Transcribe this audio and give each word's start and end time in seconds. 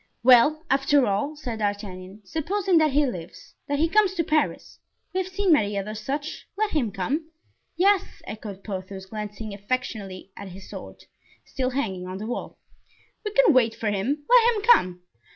"Well, 0.23 0.65
after 0.71 1.05
all," 1.05 1.35
said 1.35 1.59
D'Artagnan, 1.59 2.21
"supposing 2.25 2.79
that 2.79 2.89
he 2.93 3.05
lives, 3.05 3.53
that 3.67 3.77
he 3.77 3.87
comes 3.87 4.15
to 4.15 4.23
Paris; 4.23 4.79
we 5.13 5.21
have 5.21 5.31
seen 5.31 5.53
many 5.53 5.77
other 5.77 5.93
such. 5.93 6.47
Let 6.57 6.71
him 6.71 6.91
come." 6.91 7.29
"Yes," 7.77 8.23
echoed 8.25 8.63
Porthos, 8.63 9.05
glancing 9.05 9.53
affectionately 9.53 10.31
at 10.35 10.47
his 10.47 10.67
sword, 10.67 11.03
still 11.45 11.69
hanging 11.69 12.07
on 12.07 12.17
the 12.17 12.25
wall; 12.25 12.57
"we 13.23 13.29
can 13.29 13.53
wait 13.53 13.75
for 13.75 13.91
him; 13.91 14.25
let 14.27 14.55
him 14.55 14.63
come." 14.63 15.03